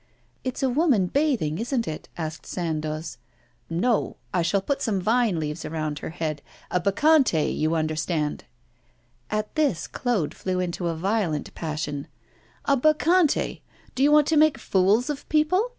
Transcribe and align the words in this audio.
'It's 0.43 0.63
a 0.63 0.67
woman 0.71 1.05
bathing, 1.05 1.59
isn't 1.59 1.87
it?' 1.87 2.09
asked 2.17 2.43
Sandoz. 2.47 3.19
'No; 3.69 4.17
I 4.33 4.41
shall 4.41 4.63
put 4.63 4.81
some 4.81 4.99
vine 4.99 5.39
leaves 5.39 5.63
around 5.63 5.99
her 5.99 6.09
head. 6.09 6.41
A 6.71 6.79
Bacchante, 6.79 7.51
you 7.55 7.75
understand.' 7.75 8.45
At 9.29 9.53
this 9.53 9.85
Claude 9.85 10.33
flew 10.33 10.59
into 10.59 10.87
a 10.87 10.95
violent 10.95 11.53
passion. 11.53 12.07
'A 12.65 12.77
Bacchante? 12.77 13.61
Do 13.93 14.01
you 14.01 14.11
want 14.11 14.25
to 14.29 14.37
make 14.37 14.57
fools 14.57 15.07
of 15.11 15.29
people? 15.29 15.69